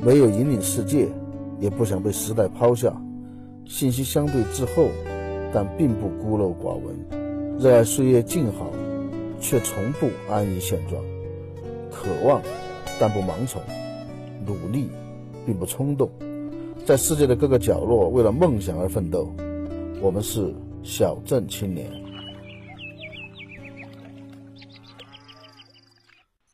[0.00, 1.08] 没有引领世界，
[1.58, 2.94] 也不想被时代抛下。
[3.64, 4.90] 信息相对滞后，
[5.52, 7.58] 但并不孤陋寡闻。
[7.58, 8.70] 热爱岁月静好，
[9.40, 11.02] 却从不安于现状。
[11.90, 12.40] 渴望，
[13.00, 13.60] 但不盲从；
[14.46, 14.88] 努力，
[15.44, 16.08] 并不冲动。
[16.84, 19.34] 在世界的各个角落，为了梦想而奋斗。
[20.00, 20.54] 我们是
[20.84, 22.05] 小镇青年。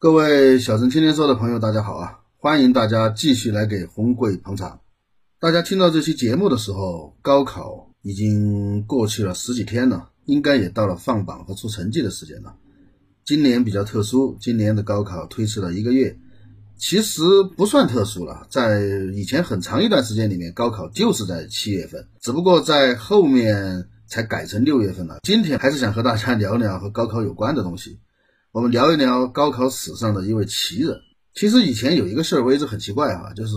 [0.02, 2.18] 各位小陈青年说的朋友，大家好啊！
[2.36, 4.80] 欢迎大家继续来给红贵捧场。
[5.38, 12.56] 大家听到这期节目的时候，高考已经过去了十几天了，应该也到了放榜和出成绩的时间了。
[13.24, 16.18] 今年比较特殊，今年的高考推迟了一个月，
[16.76, 17.22] 其实
[17.56, 18.44] 不算特殊了。
[18.50, 18.80] 在
[19.14, 25.20] 以前很长一段时间里面，高考就是在七月份，只不过在后面才改成六月份了。
[25.22, 28.00] 今天还是想和大家聊聊和高考有关的东西，
[28.52, 31.00] 我们聊一聊高考史上的一位奇人。
[31.34, 33.56] 其实以前有一个事儿，我一直很奇怪哈，就是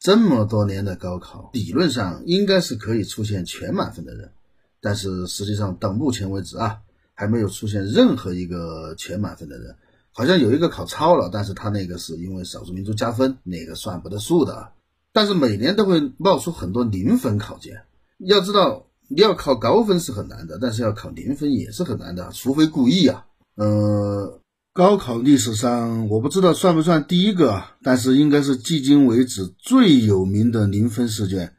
[0.00, 4.32] 这么多年的高考，理论上应该是可以出现全满分的人，
[4.80, 6.80] 但是实际上到目前为止啊，
[7.14, 9.76] 还没有出现任何一个全满分的人。
[10.10, 14.72] 好像有一个考超了，但是他那个是因为少数民族加分，那个算不得数的。
[15.12, 17.80] 但是每年都会冒出很多零分考卷。
[18.18, 23.24] 要知道，你要考高分是很难的，但是要考零分也是很难的，除非故意啊。
[23.56, 24.38] 呃。
[24.74, 31.52] 高考历史上，我不知道算不算第一个，但是应该是迄今为止最有名的零分试卷，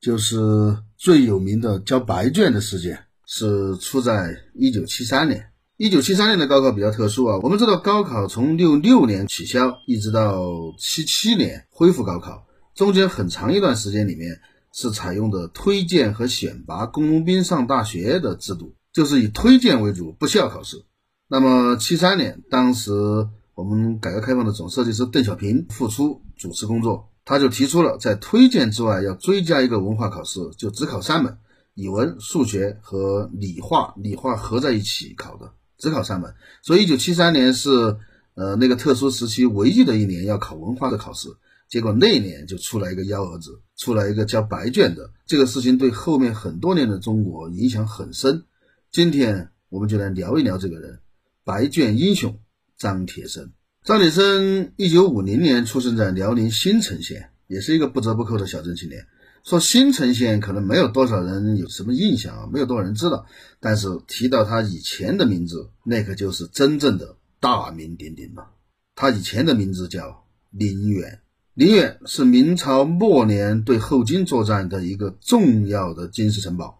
[0.00, 0.38] 就是
[0.96, 5.46] 最有名的交白卷的事件，是出在一九七三年。
[5.78, 10.40] 一九七三年的高考比较特殊啊，我们知道高考从六六年取消，一直到
[10.78, 14.40] 七七年恢复高考，中间很长一段时间里面
[14.72, 20.84] 是采用的推荐和选拔工农兵上大学的制度，就是以推荐为主，不需要考试。
[21.32, 22.90] 那么，七三年，当时
[23.54, 31.38] 我们改革开放的总设计师邓小平复出主持工作，他就提出了在推荐之外要追加一个文化考试，就只考三门，
[31.74, 36.34] 语文、数学和理化，理化合在一起考的，只考三门。
[36.62, 37.96] 所以，一九七三年是
[38.34, 41.28] 呃那个特殊时期唯一的一年要考文化的考试。
[41.68, 48.42] 结果那一年就出来一个幺蛾子，出来一个交白卷的，这个事情对后面很多年的中国影响很深。
[48.90, 50.98] 今天我们就来聊一聊这个人。
[51.44, 52.38] 白卷英雄
[52.78, 53.52] 张铁生，
[53.84, 59.06] 张铁生一九五零年出生在辽宁新城县，也是一个不折不扣的小镇青年。
[59.42, 63.24] 说新城县可能没有多少人有什么印象啊，没有多少人知道。
[63.58, 68.50] 但是提到他以前的名字，那可就是真正的大名鼎鼎了。
[68.94, 71.20] 他以前的名字叫林远，
[71.54, 76.78] 林远是明朝末年对后金作战的一个重要的军事城堡。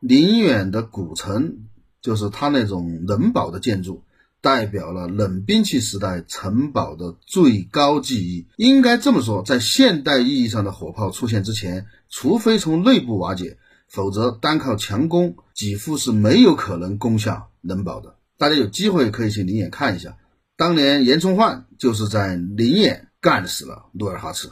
[0.00, 1.58] 林远的古城
[2.02, 4.02] 就是他那种冷堡的建筑。
[4.42, 8.46] 代表了冷兵器时代城堡的最高技艺。
[8.56, 18.16] 应该这么说，在现代意义上的火炮出现之前，除非从内部瓦解，否则单靠强攻几乎是没有可能攻下冷堡的。
[18.38, 20.16] 大家有机会可以去灵眼看一下，
[20.56, 24.48] 当年严崇焕就是在灵眼干死了努尔哈赤。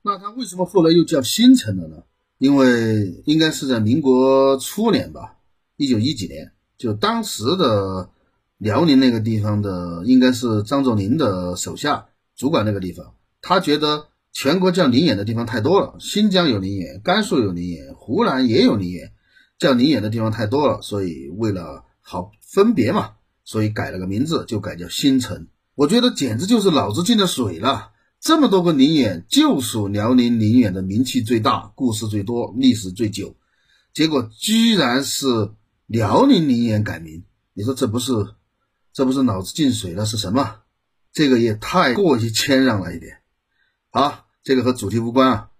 [0.00, 2.04] 那他为什么后来又叫新城了呢？
[2.38, 5.38] 因为应该是在民国初年吧，
[5.76, 8.10] 一九一几年，就当时的。
[8.56, 13.12] 辽宁那个地方的应该是张作霖的手下主管那个地方，
[13.42, 19.12] 他觉得全国叫灵眼的地方太多了，新疆有灵眼，甘肃有灵眼，湖南也有灵眼，
[19.58, 23.10] 叫灵眼的地方太多了，所以为了好分别嘛，
[23.44, 25.48] 所以改了个名字，就改叫新城。
[25.74, 33.34] 我觉得简直就是脑子进了水了，这么多个灵眼，就属辽宁灵眼的名气最大，故事最多，历史最久，
[33.92, 35.26] 结果居然是
[35.86, 38.12] 辽宁灵眼改名，你说这不是？
[38.92, 40.60] 这不是脑子进水了是什么？
[41.12, 43.18] 这个也太过于谦让了一点。
[43.90, 45.50] 好，这个和主题无关啊。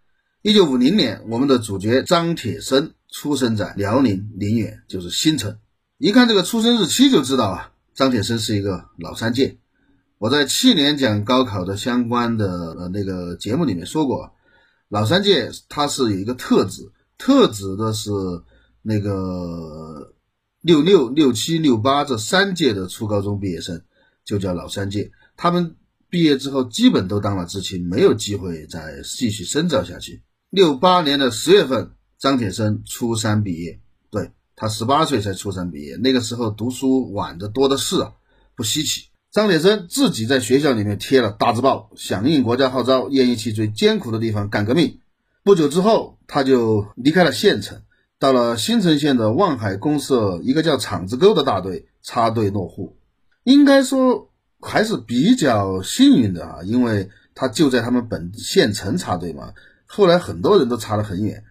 [0.40, 5.58] 一九五零年，我们的主角张铁生出生在辽宁宁远，就是新城。
[5.98, 9.58] 一看这个出生日期就知道啊，张铁生是一个老三届。
[10.18, 14.32] 我在去年讲高考的相关的呃那个节目里面说过，
[14.88, 18.10] 老三届它是有一个特指，特指的是
[18.80, 20.13] 那个。
[20.64, 23.82] 六六六七六八这三届的初高中毕业生
[24.24, 25.76] 就叫老三届，他们
[26.08, 30.22] 毕业之后基本都当了知青，没有机会再继续深造下去。
[30.48, 33.78] 六八年的十月份，张铁生初三毕业，
[34.10, 38.12] 对他十八岁才初三毕业，那个时候读书晚的多的是啊，
[38.56, 39.08] 不稀奇。
[39.30, 44.98] 张铁生自己在学校里面贴了大字报，响应国家号召，愿意去最艰苦的地方干革命。
[45.42, 47.82] 不久之后，他就离开了县城。
[48.24, 52.96] 到了新城县的望海公社，一个叫厂子沟的大队插队落户。
[53.42, 54.30] 应该说，
[54.62, 59.52] 还是比较幸运的啊，因为他就在他们本县城插队嘛。
[59.84, 61.44] 后来很多人都插得很远，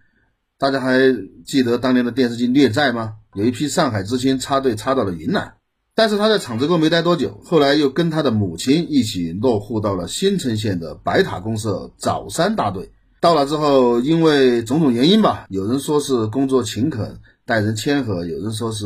[0.58, 0.98] 大家还
[1.46, 3.18] 记得当年的电视剧《孽债》吗？
[3.36, 5.54] 有一批上海知青插队插到了云南，
[5.94, 12.90] 但是他在厂子沟没待多久，后来又跟他的母亲一起落户到了新城县的白塔公社枣山大队。
[13.24, 18.86] 到了之后，因为种种原因吧，有人说是工作勤恳、待人谦和，有人说是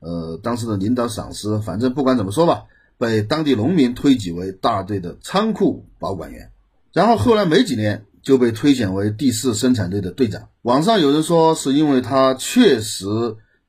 [0.00, 2.64] 呃当时的领导赏识，反正不管怎么说吧，
[2.98, 6.50] 被当地农民推举为大队的仓库保管员。
[6.92, 10.48] 然后后来没几年就被推选为第四生产队的队长。
[10.62, 13.06] 网上有人说是因为他确实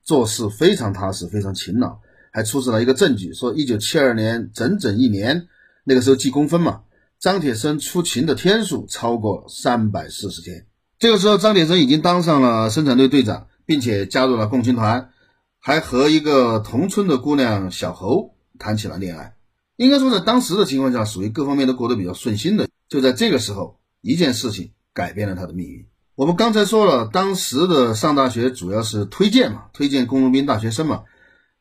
[0.02, 2.00] 做事非常踏实、非常勤劳，
[2.32, 5.46] 还出示了一个证据，说一九七二年整整一年，
[5.84, 6.80] 那个时候计工分嘛。
[7.18, 10.66] 张铁生出勤的天数超过三百四十天。
[10.98, 15.10] 这个时候，张铁生已经当上了生产队队长，并且加入了共青团，
[15.58, 19.34] 还和一个同村的姑娘小侯谈起了恋爱。
[19.76, 22.68] 应该说，在当时的情况下，属于各方面都过得比较顺心的。
[22.88, 25.86] 就在这个时候，一件事情改变了他的命运。
[26.14, 31.02] 我们刚才说了，当时的上大学主要是推荐嘛，推荐工农兵大学生嘛。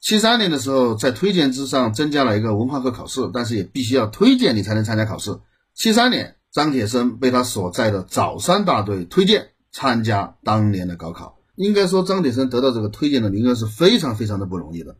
[0.06, 5.40] 七三年的时候，在推荐之上增加了一个文化课考试，但是也必须要推荐你才能参加考试。
[5.74, 11.40] 七三年，张铁生被他所在的枣山大队推荐参加当年的高考。
[11.56, 14.96] 应该说，张铁生得到这个推荐的名额是非常非常的不容易的，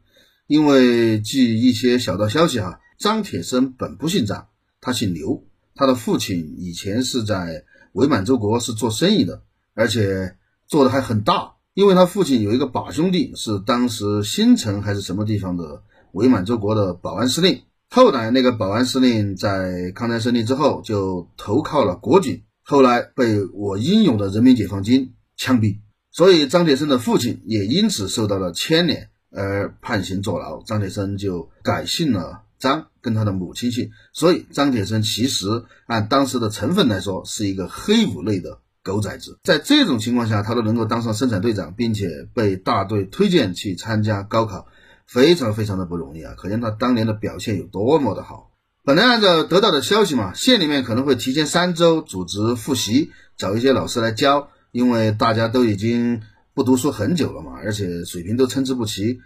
[0.48, 4.48] 因为据一些小道消息哈，张铁生本不姓张，
[4.82, 5.44] 他姓刘，
[5.76, 9.44] 他的父亲以前是在伪满洲国是做生意的，
[9.76, 10.36] 而且
[10.66, 11.52] 做的还很大。
[11.76, 15.84] 因为他父亲有一个把兄弟是当时新城还是什么地方的
[16.14, 25.80] 伪满洲国的保安司令，后来那个保安司令在抗战胜利之后就投靠了国军，后来被我英勇的人民解放军枪毙，
[26.12, 38.60] 所以张铁生的父亲也因此受到了牵连而判刑坐牢，张铁生就改姓了张，跟他的母亲姓，所以张铁生其实按当时的成分来说是一个黑五类的。
[38.86, 44.68] 狗崽子，在这种情况下，他都能够当上生产队长，并且被大队推荐去参加高考，
[45.08, 46.36] 非常非常的不容易啊！
[46.38, 48.52] 可见他当年的表现有多么的好。
[48.84, 56.22] 本来按照得到的消息嘛，县里面可能会提前三周组织复习，找一些老师来教，因为大家都已经
[56.54, 59.20] 不读书很久了嘛，而且水平都参差不齐。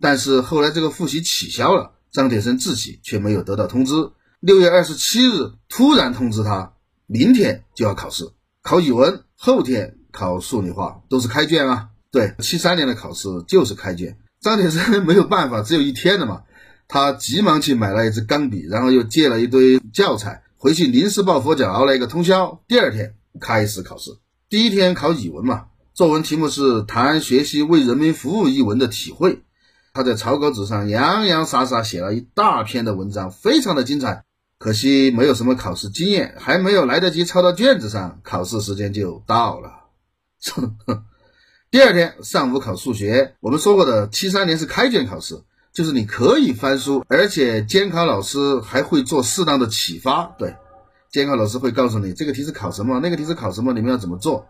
[0.00, 3.92] 但是后来这个复习取消了，张铁生自己却没有得到通知。
[4.38, 6.74] 六月二十七日突然通知他，
[7.06, 8.30] 明天就要考试。
[8.62, 11.88] 考语文，后天考数理化，都是开卷啊。
[12.12, 14.18] 对，七三年的考试就是开卷。
[14.40, 16.42] 张铁生没有办法，只有一天了嘛，
[16.86, 22.60] 他急忙去买了一支钢笔，然后又借了一堆教材，回去临时抱佛脚熬了一个通宵。
[22.68, 24.10] 第二天开始考试，
[24.48, 29.42] 第一天考语文嘛，作文题目是谈学习为人民服务一文的体会。
[29.92, 34.24] 他在草稿纸上洋洋洒洒写了一大篇的文章，非常的精彩。
[34.60, 39.72] 可惜没有什么考试经验，还没有来得及抄到卷子上，考试时间就到了。
[41.70, 45.40] 第二天上午考数学，我们说过的，七三年是开卷考试，
[45.72, 50.24] 就是你可以翻书，而且监考老师还会做适当的启发。
[50.38, 50.54] 对，
[51.10, 54.46] 监考老师会告诉你这个题是考什么，那个题是考什么，你们要怎么做。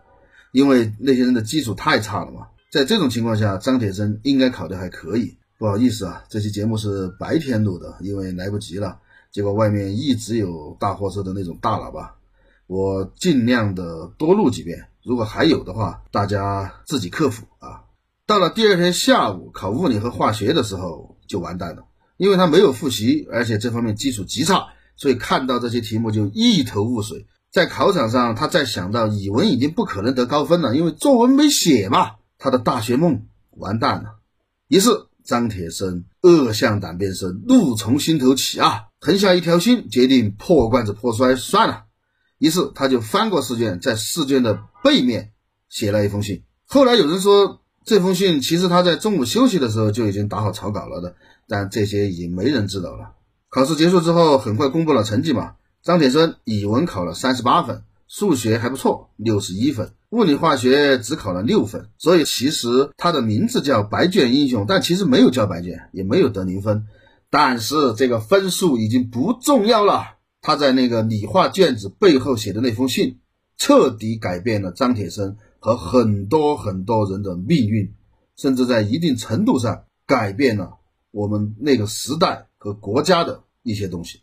[0.51, 2.47] 因为那些人的基础太差了嘛。
[2.69, 5.37] 在这种情况下，张铁生应该考得还可以。
[5.57, 8.99] 不好意思啊，这期节目是白天录的，因为来不及了。
[9.31, 12.15] 结果外面一直有大货车的那种大喇叭，
[12.67, 14.87] 我尽量的多录几遍。
[15.03, 17.83] 如果还有的话，大家自己克服啊。
[18.27, 21.85] 到了第二天下午考物理和化学的时候就完蛋了，
[22.17, 27.25] 因为他没有复习，而且这方面基础极差，所以看到这些题目就一头雾水。
[27.51, 34.15] 在考场上，他再想到语文已经不可能得高分了，因为作文没写嘛，他的大学梦完蛋了。
[34.67, 34.89] 于是
[35.23, 38.85] 张铁生恶向胆边生，怒从心头起啊！
[38.99, 41.83] 横下一条心，决定破罐子破摔算了。
[42.37, 45.31] 于是他就翻过试卷，在试卷的背面
[45.69, 46.43] 写了一封信。
[46.65, 51.15] 后来有人说，这封信其实他在中午休息的时候就已经打好草稿了的，
[51.47, 53.13] 但这些已经没人知道了。
[53.49, 55.55] 考试结束之后，很快公布了成绩嘛。
[55.83, 61.89] 张铁生语文考了三十八分，数学还不错，六十一分，物理化学只考了六分。
[61.97, 66.85] 所以其实他的名字叫白卷英雄，但其实没有交白卷，也没有得零分。
[67.29, 70.17] 但是这个分数已经不重要了。
[70.41, 73.19] 他在那个理化卷子背后写的那封信，
[73.57, 77.93] 彻底改变了张铁生和很多很多人的命运，
[78.35, 80.79] 甚至在一定程度上改变了
[81.11, 84.21] 我们那个时代和国家的一些东西。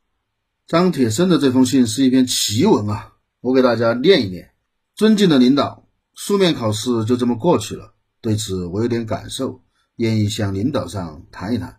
[0.66, 4.50] 张铁生的这封信是一篇奇文啊，我给大家念一念：
[4.98, 9.62] 尊敬的领导，书面考试就这么过去了，对此我有点感受，
[9.94, 11.76] 愿意向领导上谈一谈。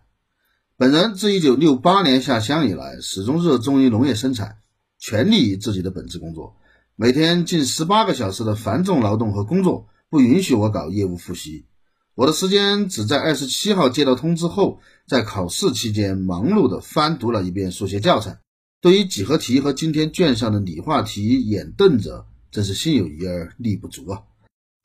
[0.78, 4.56] 本人自1968年下乡以来，始终热衷于农业生产，
[4.98, 6.56] 全力于自己的本职工作。
[6.96, 11.66] 每天近18个小时的繁重劳动和工作，不允许我搞业务复习。
[12.14, 18.40] 我的时间只在27号接到通知后，在考试期间忙碌地翻读了一遍数学教材。
[18.80, 24.22] 对于几何题和今天卷上的理化题，眼瞪着，真是心有余而力不足啊！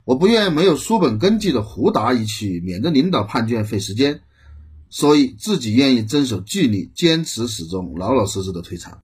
[0.04, 4.20] 我不愿没有书本根据的胡答一气，免得领导判卷费时间，
[4.88, 9.00] 所以自己愿意遵守纪律，坚持始终，老老实实的退场。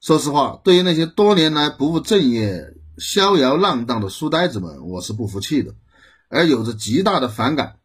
[0.00, 5.74] 说实话，对于那些多年来不务正业、逍遥浪荡的书呆子们，我是不服气的，
[6.28, 7.76] 而有着极大的反感。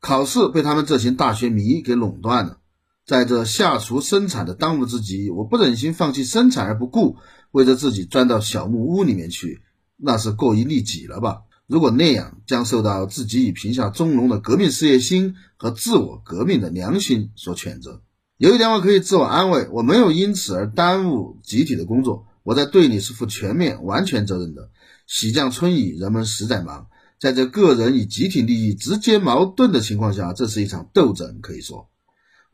[0.00, 2.58] 考试被他们这群大学迷给垄断了，
[3.06, 7.16] 在这下厨生产的当务之急，我不忍心放弃生产而不顾，
[7.54, 9.62] 为着自己钻到小木屋里面去，
[9.96, 11.42] 那是过于利己了吧？
[11.68, 18.02] 如果那样，将受到自己已平下中农的革命事业心和自我革命的良心所谴责。
[18.38, 22.26] 有一点我可以自我安慰，我没有因此而耽误集体的工作。
[22.42, 24.70] 我在队里是负全面、完全责任的。
[25.06, 26.88] 喜降春雨，人们实在忙，
[27.20, 31.38] 在这个人与集体利益直接矛盾的情况下，这是一场斗争。
[31.40, 31.88] 可以说，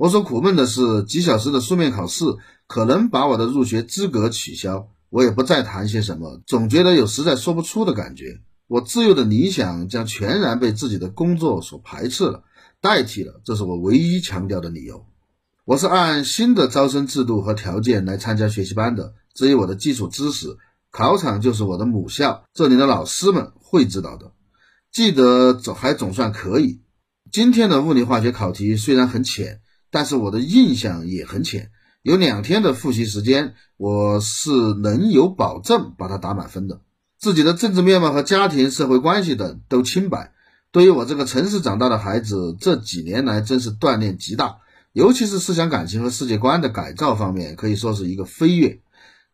[0.00, 2.24] 我所苦闷的是几小时的书面考试
[2.66, 4.88] 可能把我的入学资格取消。
[5.10, 8.40] 我也不再谈些什么，总觉得有实在说不出的感觉。
[8.66, 12.44] 我自由的理想将全然被自己的工作所排斥了，
[12.80, 15.04] 代替了，这是我唯一强调的理由。
[15.66, 19.12] 我是按新的招生制度和条件来参加学习班的。
[19.34, 20.56] 至于我的基础知识，
[20.90, 24.32] 考场就是我的母校，这里的老师们会知道的。
[24.90, 26.80] 记得总还总算可以。
[27.30, 31.70] 今天的物理化学考题虽然很浅，但是我的印象也很浅。
[32.02, 36.80] 有两天的复习时间，我是能有保证把它打满分的。
[37.18, 40.32] 自己的政治面貌和家庭、社会关系等都清白。
[40.72, 44.58] 对于我这个城市长大的孩子，这几年来真是锻炼极大，
[44.92, 48.80] 尤其是思想感情和世界观的改造方面，可以说是一个飞跃。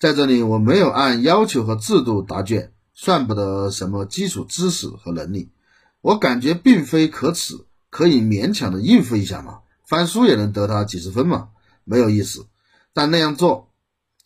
[0.00, 5.52] 在这里，我没有按要求和制度答卷，算不得什么基础知识和能力。
[6.00, 7.54] 我感觉并非可耻，
[7.90, 11.48] 可以勉强的应付一下嘛，翻书也能得他几十分嘛，
[11.84, 12.46] 没有意思。
[12.92, 13.72] 但那样做，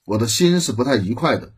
[0.05, 1.53] 我的心是不太愉快的。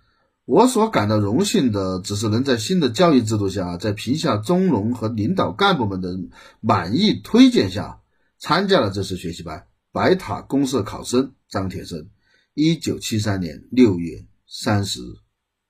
[0.44, 6.18] 我所感到荣幸的，只是能在新的教育制度下，在贫下中农和领导干部们的
[6.60, 8.00] 满意推荐下，
[8.40, 9.66] 参加了这次学习班。
[9.92, 12.08] 白塔公社考生张铁生，
[12.54, 15.12] 一九七三年六月三十日。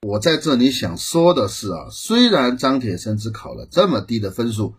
[0.07, 4.77] 我在这里想说的是啊，虽然张铁生只考了这么低的分数，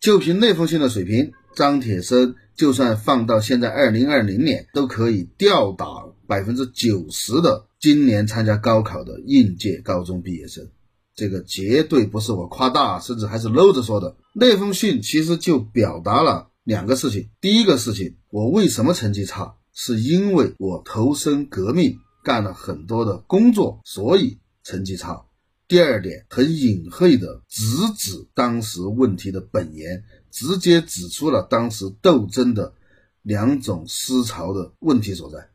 [0.00, 5.86] 就凭那封信的水平，张铁生就算放到现在二零二零年，都可以吊打
[6.26, 7.66] 百分之九十的。
[7.80, 10.68] 今年参加高考的应届高中毕业生，
[11.14, 14.14] 这个绝对不是我夸大，甚至还是搂着说的。
[14.34, 25.26] 那封信其实就表达了两个事情：第一个事情，我为什么成绩差，是因为我投身革命，干了很多的工作，所以成绩差；
[25.68, 27.64] 第二点，很隐晦的直
[27.96, 30.02] 指当时问题的本源，
[30.36, 32.74] 直接指出了当时斗争的
[33.22, 35.48] 两种思潮的问题所在。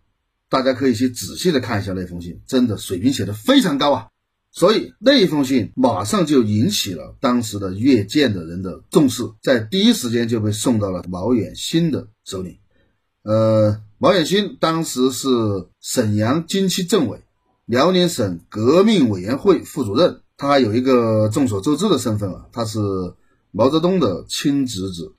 [0.49, 4.07] 大家可以去仔细的看一下那封信，真的水平写的非常高啊！
[4.51, 12.59] 所以那一封信马上就引起了当时的阅卷的人的重视，在第一时间就被送到了毛远新的手里。
[13.21, 15.29] 呃，毛远新当时是
[15.79, 17.21] 沈阳军区政委、
[17.65, 22.79] 辽宁省革命委员会副主任，他还有一个众所周知的身份啊，他是
[23.51, 25.15] 毛泽东的亲侄子。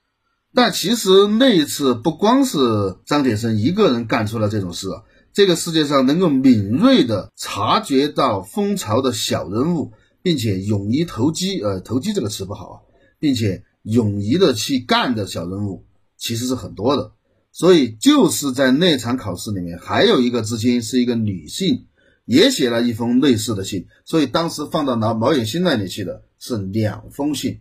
[0.54, 2.58] 但其实那一次不光是
[3.06, 5.02] 张铁生一个人干出了这种事啊。
[5.32, 12.76] 这个世界上能够敏锐地察觉到风潮的小人物，并且勇于投机，呃，投机这个词不好啊，
[13.18, 15.86] 并且勇于的去干的小人物，
[16.18, 17.12] 其实是很多的。
[17.50, 21.86] 所以就是在那场考试里面，还有一个知青是一个女性，
[22.26, 23.86] 也写了一封类似的信。
[24.04, 27.60] 所以当时放到毛毛远新那里去的是两封信，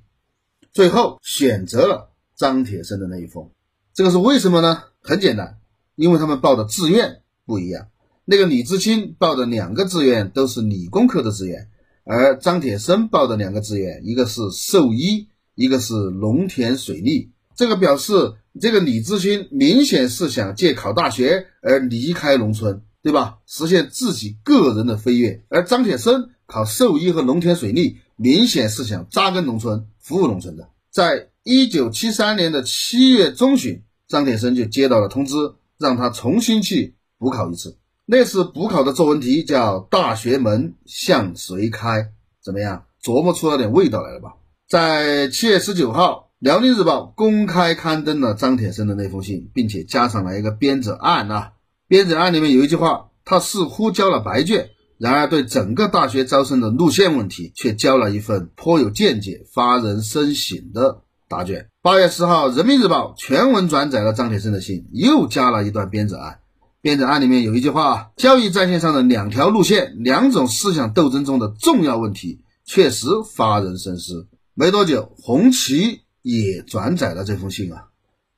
[0.74, 3.50] 最后选择了张铁生的那一封。
[3.94, 4.84] 这个是为什么呢？
[5.02, 5.58] 很简单，
[5.96, 7.18] 因为他们报的志愿。
[7.44, 7.88] 不一样，
[8.24, 11.68] 那个李知清报的两个志愿都是理工科的志愿，
[12.06, 17.32] 而张铁生报的两个志愿，一个是兽医，一个是农田水利。
[17.56, 18.14] 这个表示，
[18.62, 23.40] 这个李知清明显是想借考大学而离开农村，对吧？
[23.48, 25.44] 实现自己个人的飞跃。
[25.50, 30.70] 而张铁生考兽医和农田水利，明显是想扎根农村，服务农村的。
[30.92, 35.36] 在一九七三年的七月中旬，张铁生就接到了通知，
[35.78, 36.96] 让他重新去。
[37.18, 37.78] 补考一次，
[38.08, 42.00] 那次补考的作文题叫《大学门向谁开》，
[42.44, 42.86] 怎么样？
[43.04, 44.34] 琢磨出了点味道来了吧？
[44.68, 51.54] 在七月十九号，辽宁日报公开刊登了张铁生的那封信，并且加上了一个编者案啊。
[51.92, 61.68] 编者案里面有一句话，他似乎交了白卷，然而对整个大学招生的路线问题，却交了一份颇有见解、发人深省的答卷。
[61.82, 66.40] 八月十号，人民日报全文转载了张铁生的信，又加了一段编者案。
[66.80, 74.30] 编者案里面有一句话：教育战线上的两条路线，两种思想斗争中的重要问题，确实发人深思。
[74.54, 77.88] 没多久，红旗也转载了这封信啊，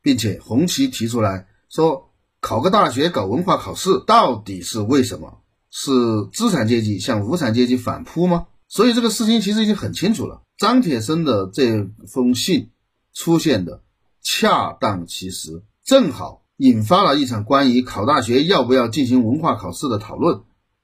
[0.02, 2.10] 并且红旗提出来说，
[2.44, 5.40] 考个大学搞文化考试到底是为什么？
[5.72, 5.92] 是
[6.34, 8.48] 资产阶级向无产阶级反扑吗？
[8.68, 10.42] 所以这个事情其实已经很清楚了。
[10.58, 12.70] 张铁生的这封信
[13.14, 13.82] 出现的
[14.22, 16.42] 恰当其时，正好。
[16.58, 20.44] 引发了一场关于考大学要不要进行文化考试的讨论，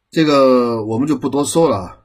[0.10, 1.98] 这个我们就不多说了啊。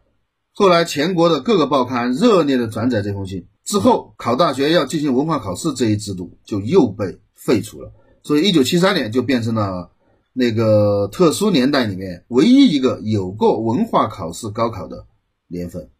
[0.52, 7.90] 后来全国的各个报刊热烈的转载这封信，之后考大学要进行文化考试这一制度就又被废除了。
[8.24, 9.92] 所以，一九七三年就变成了
[10.32, 15.06] 那个特殊年代里面唯一一个有过文化考试高考的
[15.46, 15.90] 年份。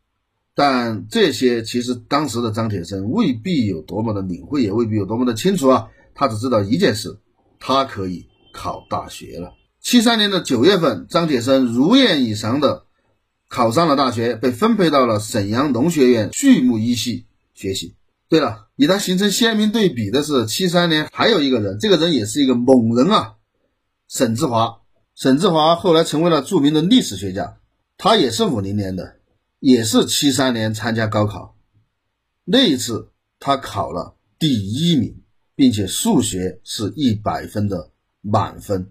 [0.55, 5.89] 但这些其实当时的张铁生未必有多么的领会，也未必有多么的清楚啊。
[6.15, 7.21] 他只知道一件事。
[7.67, 9.55] 他可以考大学了。
[9.81, 12.85] 七三年的九月份，张铁生如愿以偿的
[13.49, 17.95] 考上了大学，被分配到了沈阳农学院畜牧医系学习。
[18.29, 23.35] 对了，与他形成鲜明对比的是，七三年还有一个人，这个人也是一个猛人啊，
[24.09, 24.81] 沈志华。
[25.15, 27.59] 沈志华后来成为了著名的历史学家，
[27.97, 29.17] 他也是五零年的，
[29.61, 31.57] 也是七三年参加高考，
[32.45, 35.21] 那一次他考了第一名。
[35.57, 38.91] 并且数学是一百分的满分，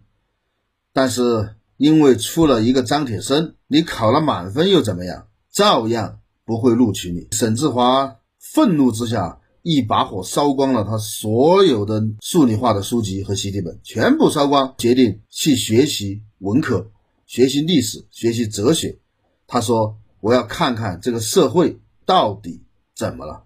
[0.94, 5.28] 但是因为出了一个张铁生，你考了满分又怎么样？
[5.52, 7.28] 照样不会录取你。
[7.36, 8.16] 沈志华
[8.54, 16.92] 愤怒之下，一把火烧光了他所有的数理化的书籍和习题本，全部烧光，决定去学习文科，
[17.26, 19.00] 学习历史，学习哲学。
[19.48, 22.62] 他说：“我要看看这个社会到底
[22.96, 23.44] 怎么了。”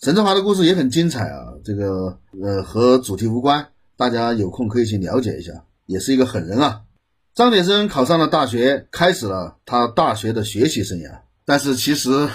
[0.00, 3.66] 沈志华的故事也很精彩啊，这个呃和主题无关，
[3.96, 6.82] 大家有空可以去了解一下，也是一个狠人啊。
[7.34, 11.22] 张铁生考上了大学，开始了他大学的学习生涯。
[11.46, 12.10] 但是其实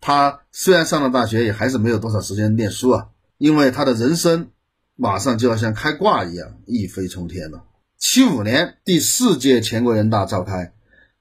[0.00, 3.08] 他虽然上了大学，也还是没有多少时间念书啊，
[3.38, 4.50] 因为他的人生
[4.96, 7.64] 马上就要像开挂一样一飞冲天了。
[7.98, 10.72] 七五年第四届全国人大召开，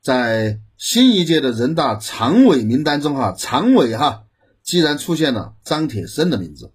[0.04, 4.24] 在新一届的人大常委名单中哈，常委哈。
[4.64, 6.74] 既然出现了张铁生的名字，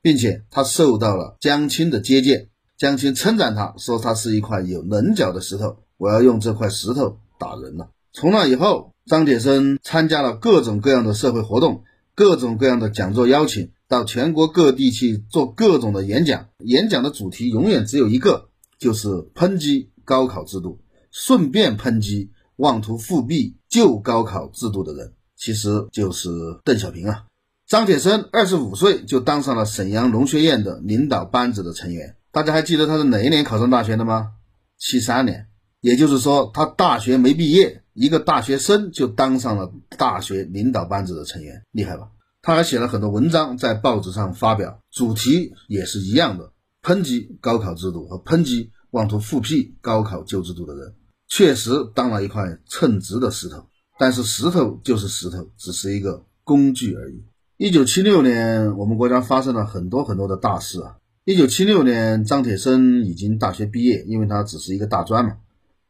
[0.00, 7.90] 并且他受到了江青的接见，江青称赞他说他是一块有棱角的石头，我要用这块石头打人了。
[8.14, 26.30] 从那以后，张铁生参加了各种各样的社会活动，各种各样的讲座邀请，到全国各地去做各种的演讲，演讲的主题永远只有一个，就是抨击高考制度，顺便抨击妄图复辟旧高考制度的人，其实就是
[26.64, 27.24] 邓小平啊。
[27.66, 32.16] 张铁生二十五岁就当上了沈阳农学院的领导班子的成员。
[32.32, 34.32] 大家还记得他是哪一年考上大学的吗？
[34.78, 35.46] 七三年，
[35.80, 42.08] 也就是说他大学没毕业，一个大学生就当上了大学领导班子的成员，厉害吧？
[42.42, 46.52] 他还写了很多文章在报纸上发表，主题也是一样的，
[46.82, 50.94] 抨击高考制度和抨击妄图复辟高考旧制度的人，
[51.28, 53.64] 确实当了一块称职的石头。
[53.98, 57.24] 但是石头就是石头，只是一个工具而已。
[57.56, 60.96] 一九七六年，我们国家发生了很多很多的大事啊。
[61.24, 65.36] 一九七六年，张铁生已经大学毕业，因为他只是一个大专嘛，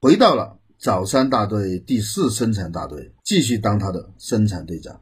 [0.00, 5.00] 回到了枣山大队第四生产大队，继续当他的生产队长。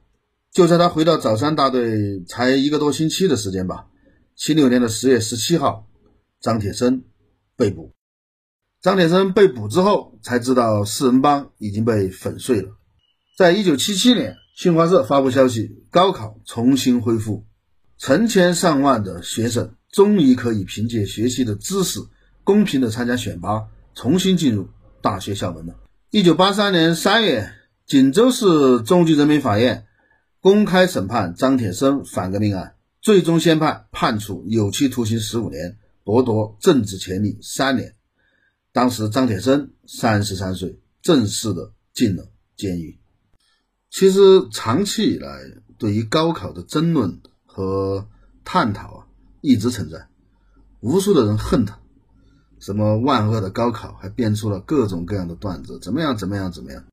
[0.53, 3.89] 就在他回到枣山大队才一个多星期的时间吧，
[4.37, 5.89] 七六年的十月十七号，
[6.41, 7.03] 张铁生
[7.57, 7.93] 被捕。
[8.81, 12.69] 张铁生被捕之后，才知道四人帮已经被粉碎了。
[13.37, 14.37] 在一九七七年。
[14.55, 17.47] 新华社发布消息，高考重新恢复，
[17.97, 21.99] 成千上万的学生终于可以凭借学习的知识，
[22.45, 24.69] 公平的参加选拔，重新进入
[25.03, 25.75] 大学校门了。
[26.11, 27.53] 一九八三年三月，
[27.85, 29.87] 锦州市中级人民法院
[30.41, 37.95] 公开审判张铁生反革命案，最终宣判判处有期徒刑十五年，剥夺政治权利三年。
[38.73, 42.99] 当时张铁生三十三岁，正式的进了监狱。
[43.91, 45.29] 其实长期以来，
[45.77, 48.09] 对于高考的争论和
[48.45, 49.07] 探讨啊，
[49.43, 50.09] 一直存在。
[50.81, 51.79] 无数的人恨他，
[52.63, 56.85] 什么万恶的高考，还编出了各种各样的段子，怎么样，怎么样，怎么样。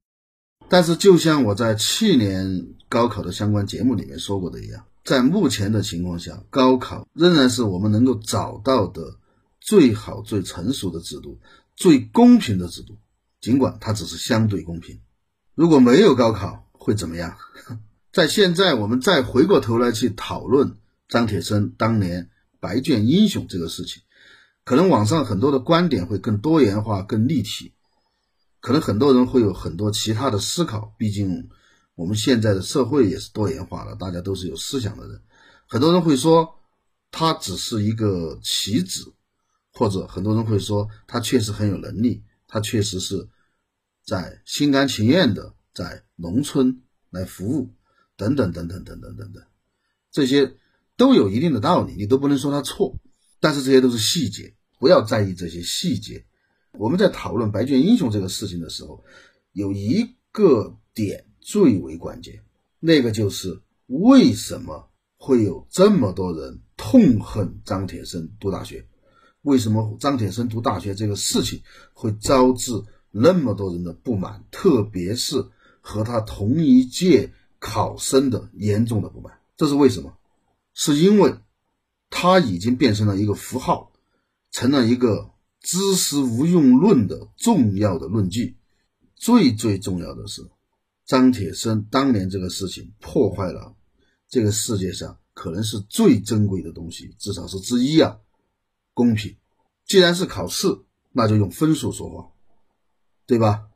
[0.67, 9.15] 但是，就像我在去年高考的相关节目里面说过的一样，在目前的情况下，高考仍然是我们能够找到的
[9.61, 11.39] 最好、最成熟的制度，
[11.75, 12.97] 最公平的制度。
[13.39, 14.99] 尽管它只是相对公平。
[15.55, 17.37] 如果没有高考会怎么样？
[18.11, 20.75] 在现在，我们再回过头来去讨论
[21.07, 22.29] 张铁生当年
[22.59, 24.01] 白卷英雄这个事情，
[24.69, 27.73] 可能网上很多的观点会更多元化、更立体，
[28.59, 30.93] 可能很多人会有很多其他的思考。
[30.99, 31.49] 毕竟。
[31.95, 35.21] 我们现在的社会也是多元化了，大家都是有思想的人。
[35.67, 36.55] 很多人会说
[37.11, 39.11] 他只是一个棋子，
[39.73, 43.27] 或者很多人会说他确实很有能力，他确实是
[44.05, 47.69] 在心甘情愿的在农村来服务，
[48.15, 49.43] 等等等等等等等等，
[50.09, 50.55] 这些
[50.95, 52.95] 都有一定的道理，你都不能说他错。
[53.41, 56.25] 但是这些都是细节，不要在意这些细节。
[56.71, 59.03] 我们在讨论白卷英雄这个事情的时候，
[59.51, 61.25] 有一个点。
[61.41, 62.43] 最为关键，
[62.79, 68.85] 那个就是为什么会有这么多人痛恨张铁生读大学？
[69.41, 71.63] 为什么张铁生读大学这个事情
[71.93, 74.43] 会招致那么多人的不满？
[74.51, 75.43] 特别是
[75.81, 80.15] 和他同一届考生的严重的不满，这是为什么？
[80.75, 81.33] 是因为
[82.11, 83.88] 他已经变成了一个符号，
[84.59, 88.57] 成了一个知识无用论的重要的论据。
[89.15, 90.45] 最最重要的是。
[91.05, 93.73] 张铁生当年这个事情破坏了
[94.27, 98.17] 这个世界上可能是最珍贵的东西，至少是之一啊！
[98.93, 99.33] 公平。
[99.85, 100.67] 既然是考试，
[101.13, 102.29] 那就用分数说话，
[103.25, 103.69] 对吧？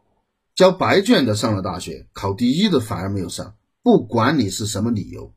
[0.53, 5.33] 交白卷的上了大学，考第一的反而没有上，不管你是什么理由，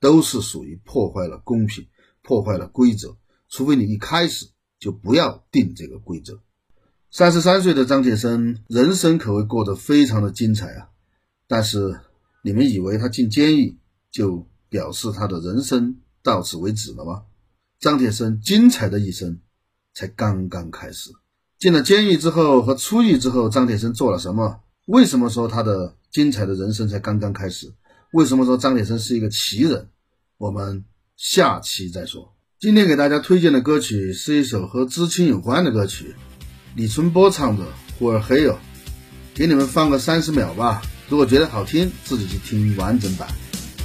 [0.00, 1.86] 都是属于破坏了公平，
[2.22, 3.16] 破坏了规则。
[3.48, 4.48] 除非你一开始
[4.84, 6.38] 就不要定这个规则。
[7.10, 10.90] 三十三岁的张铁生，人生可谓过得非常的精彩啊！
[11.48, 11.98] 但是，
[12.42, 13.78] 你们以为他进监狱
[14.10, 17.22] 就表示他的人生到此为止了吗？
[17.80, 19.40] 张铁生精彩的一生
[19.94, 21.10] 才刚刚开始。
[21.58, 24.60] 进了监狱之后和出狱之后，张铁生做了什么？
[24.88, 27.72] 为什么说他的精彩的人生才刚刚开始？
[28.12, 29.88] 为什么说张铁生是一个奇人？
[30.36, 30.84] 我们
[31.16, 32.33] 下期再说。
[32.64, 36.14] 今天给大家推荐的歌曲是一首和知青有关的歌曲，
[36.74, 37.64] 李春波唱的
[37.98, 38.52] 《呼儿嘿哟》，
[39.34, 40.80] 给你们放个三十秒吧。
[41.10, 43.28] 如果觉得好听，自己去听完整版。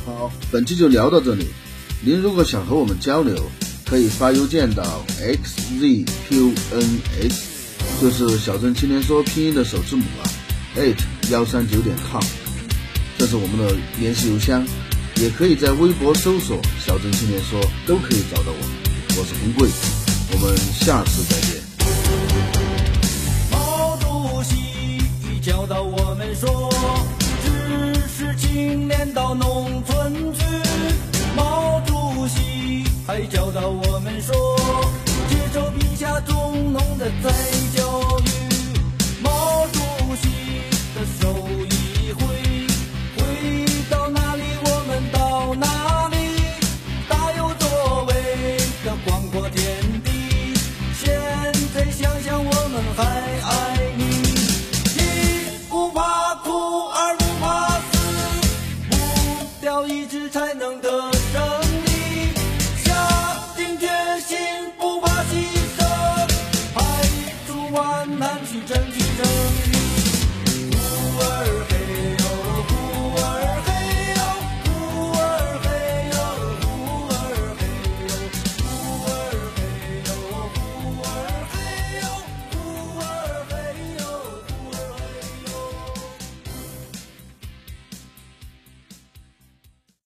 [0.06, 1.48] 好，本期就聊到这里。
[2.02, 3.52] 您如果想和我们交流，
[3.86, 6.54] 可以发邮件到 xzqns，
[8.00, 10.32] 就是小镇青年说拼音的首字母啊
[10.78, 10.96] ，eight
[11.30, 12.24] 幺三九点 com，
[13.18, 14.66] 这是我们的联系邮箱。
[15.22, 18.58] 也可以在微博搜索小镇青年说都可以找到我
[19.18, 19.70] 我是红桂
[20.32, 21.60] 我们下次再见。
[23.52, 26.70] 毛主席教导我们说
[27.44, 30.46] 知识青年到农村去
[31.36, 34.34] 毛主席还教导我们说
[35.28, 37.30] 接受贫下中农的再
[37.76, 38.30] 教育。
[39.22, 39.80] 毛主
[40.22, 40.30] 席
[40.96, 41.49] 的手